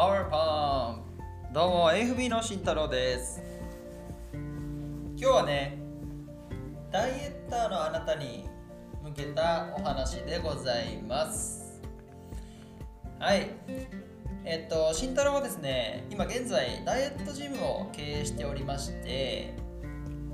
[0.00, 1.02] Our Pump
[1.52, 3.42] どうも FB の慎太郎です。
[4.32, 5.78] 今日はね
[6.90, 8.48] ダイエッターのあなたに
[9.04, 11.82] 向けたお話でございます。
[13.18, 13.50] はい。
[14.46, 19.54] えっと慎太郎はですね今現在ダイエットジムを経営しておりまして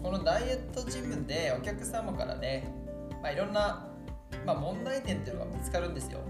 [0.01, 2.73] このダイエットジムでお客様からね、
[3.21, 3.85] まあ、いろんな、
[4.47, 6.21] まあ、問題点っていうのが見つかるんですよ。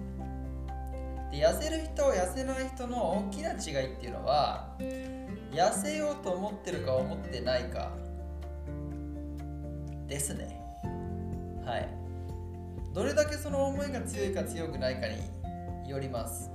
[1.37, 4.75] で痩せる人痩せない人の大きな違いっていうのは
[5.53, 7.93] 痩せようと思ってるか思ってないか
[10.09, 10.61] ですね。
[11.65, 11.89] はい。
[12.95, 16.51] どれだけその思いが強いか強くないかによります。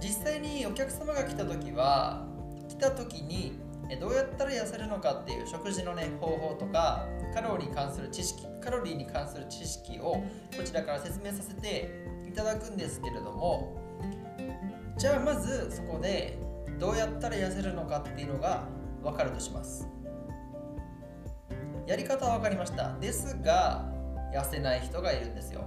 [0.00, 2.26] 実際にお客様が来た時は
[2.68, 3.58] 来た時に
[4.00, 10.24] どうやったら痩せるのかっていう食事のね方法とかカロリーに関する知識カロリーに関する知識を
[10.56, 13.76] こちらから説明させてただくんですけれども
[14.98, 16.38] じゃあまずそこで
[16.78, 18.64] どうやったら痩せるのかっていうのが
[19.02, 19.88] 分かるとします。
[21.86, 22.94] やり方は分かりました。
[22.98, 23.88] ですが
[24.34, 25.64] 痩せない人がいるんですよ。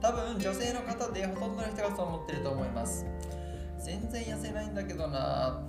[0.00, 3.04] 多分女性の方でほとんどの人がそう思ってると思います。
[3.78, 5.60] 全然痩せないんだけどな。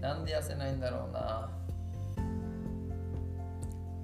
[0.00, 1.50] なんで痩せないんだろうな。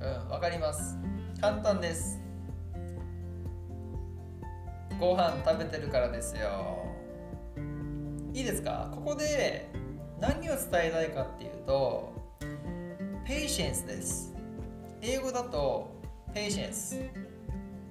[0.01, 0.97] うんわかります。
[1.41, 2.21] 簡単です。
[4.99, 6.85] ご飯食べてるからですよ。
[8.35, 8.91] いいですか？
[8.95, 9.71] ここで
[10.21, 12.13] 何を伝えたいかっていうと
[13.27, 14.35] patience です。
[15.01, 15.91] 英語だと
[16.35, 17.09] patience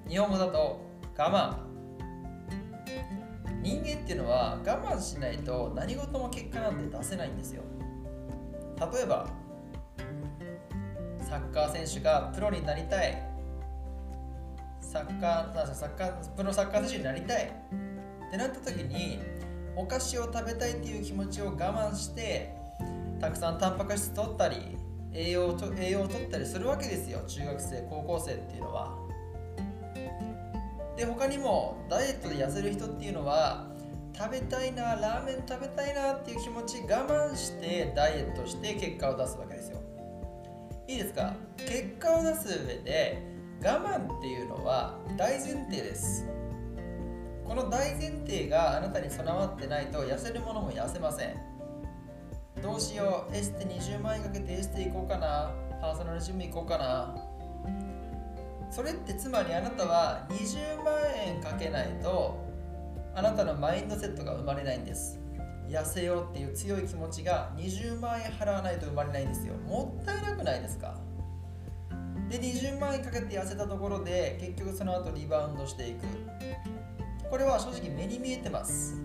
[0.08, 0.80] 日本語だと
[1.18, 1.68] 我慢。
[3.64, 7.64] 人間っていうのは我慢しないと何事も結果なんて出せないんですよ。
[8.94, 9.28] 例えば
[11.28, 13.28] サッカー選手がプロになりたい。
[14.92, 17.46] サッカーサッカープロサッカー選手になりたい。
[17.46, 19.20] ってなった時に
[19.76, 22.56] お菓子を食べたいっていう気持ちを我慢して
[23.20, 24.78] たくさんタンパク質取ったり
[25.14, 27.22] 栄養と栄養を取ったりするわけですよ。
[27.28, 28.98] 中学生高校生っていうのは。
[30.98, 33.68] で他にもダイエットで痩せる人っていうのは
[34.14, 39.80] 食べたいなラーメン食べたいなっていう気持ち我慢してダイエットして結果を出すわけですよ。
[40.88, 41.36] いいですか？
[41.58, 46.26] 結果を出す上で我慢っていうのは大前提です。
[47.46, 51.36] この大前提があなたに備わってないと痩せるものも痩せません。
[52.62, 53.36] どうしよう。
[53.36, 55.52] エステ20万円かけてエステ行こうかな。
[55.82, 57.16] パーソナルジム行こうかな。
[58.72, 60.94] それってつまりあなたは20万
[61.26, 62.38] 円かけないと
[63.16, 65.20] あなたのマインドセットが生まれないんです。
[65.68, 69.56] 痩せようっていう強い気持ちが20万円払わないと生まれないんですよ。
[69.68, 70.96] もったいなくないですか？
[72.30, 76.06] で20万円かけて痩せたところで結局その後リバウンドしていく。
[77.30, 78.96] これは正直目に見えてます。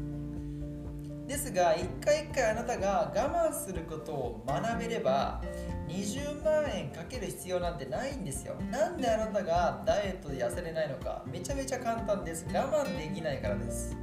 [1.27, 5.43] ですが一回一回あなたが我慢することを学べれば
[5.89, 8.55] 20万円かける必要なんてないんですよ。
[8.71, 12.47] なんであなたがダイエットで痩せれないのかめちゃめちゃ簡単です。
[12.53, 13.97] 我慢できないからです。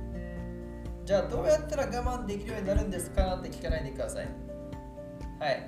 [1.06, 3.36] じゃあどうやったら我慢できるようになるんですか？
[3.36, 4.28] って聞かないでください。
[5.40, 5.68] はい。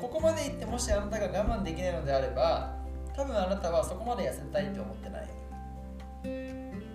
[0.00, 2.76] ここまで言ってもしあなたが我慢できないのであれば
[3.14, 5.28] 多分あなたはそこまで痩せたいって思ってない。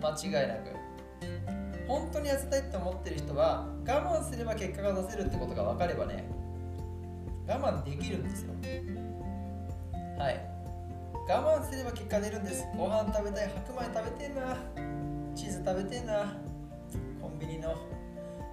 [0.01, 0.75] 間違いなく。
[1.87, 6.29] 本当に痩せたいって思ってる人は我慢すれば結果が出せるってことが分かればね
[7.47, 8.53] 我慢できるんですよ。
[10.19, 10.39] はい。
[11.27, 12.65] 我慢すれば結果出るんです。
[12.77, 14.57] ご飯食べたい白米食べてえな。
[15.35, 16.37] チーズ食べてえな。
[17.21, 17.75] コンビニの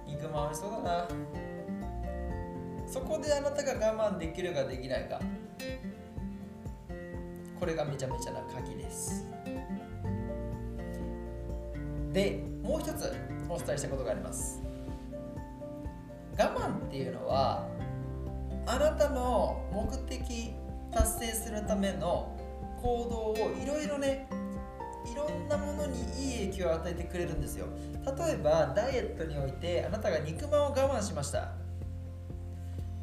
[0.07, 1.46] 肉も美味しそうだな。
[2.87, 5.19] そこであなたが我慢できるかできないか。
[7.59, 9.25] これがめちゃめちゃな鍵です。
[12.13, 13.13] でもう一つ
[13.49, 14.61] お伝えしたことがあります。
[16.37, 17.67] 我慢っていうのは
[18.65, 20.53] あなたの目的
[20.91, 22.37] 達成するための
[22.81, 24.29] 行動をいろいろね
[25.11, 27.65] いろんなものにいい影響を与えてくれるんですよ。
[28.05, 31.66] 例えばダイエットにおいてあなたが肉まんを我慢しました。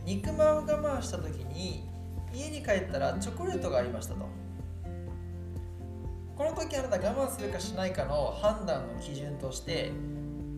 [0.04, 1.88] 肉まんを我慢した時に
[2.32, 4.28] 家に帰ったらチョコレートがありましたと。
[6.36, 9.92] この時あなた我慢するかしないかの判断の基準として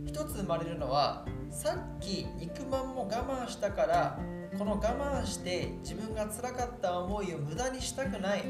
[0.06, 4.19] 一つ生まれるのはさっき肉まんも我慢したから
[4.58, 8.43] この我慢して自分が辛かった思いを無駄にしたくない。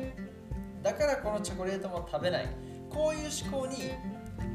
[0.83, 2.47] だからこのチョコレートも食べない。
[2.91, 3.91] こういう思考に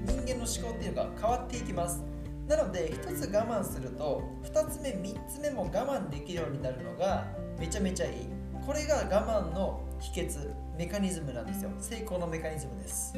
[0.05, 2.10] 人間の思考っていうのが変わっていきます。
[2.51, 7.25] なので1つ我慢すると2つ目3つ目も我慢できるようになるのが
[7.57, 8.27] めちゃめちゃいい。
[8.65, 11.71] これが我慢の秘訣メカニズムなんですよ。
[11.79, 13.17] 成功のメカニズムです。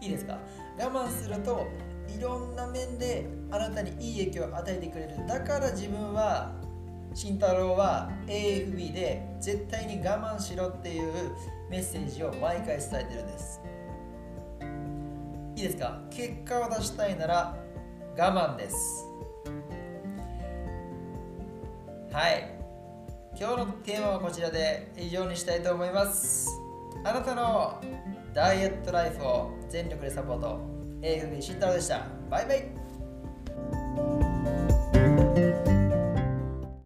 [0.00, 0.36] いいですか？
[0.78, 1.64] 我慢すると
[2.08, 5.24] いろんな面であなたにいい影響を与えてくれる。
[5.28, 6.52] だから自分は
[7.14, 11.12] 慎太郎は AFB で絶対に我慢しろっていう
[11.70, 13.60] メッセージを毎回伝えてるんです。
[15.54, 16.00] いいですか？
[16.10, 17.56] 結果を出したいなら
[18.20, 19.06] 我慢です。
[22.12, 22.50] はい。
[23.34, 26.50] 今日のテーマはこちらで以上にしたいと思います。
[27.02, 27.80] あなたの
[28.34, 30.60] ダイエットライフを全力でサポート。
[31.00, 32.08] AFB 慎太郎でした。
[32.28, 32.79] バイバイ。